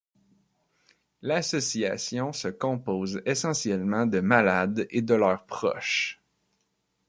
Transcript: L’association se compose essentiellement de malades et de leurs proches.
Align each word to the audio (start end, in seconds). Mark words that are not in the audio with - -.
L’association 1.21 2.33
se 2.33 2.47
compose 2.47 3.21
essentiellement 3.27 4.07
de 4.07 4.19
malades 4.19 4.87
et 4.89 5.03
de 5.03 5.13
leurs 5.13 5.45
proches. 5.45 6.19